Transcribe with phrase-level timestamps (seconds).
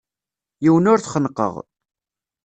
[0.63, 1.53] Yiwen ur t-xennqeɣ.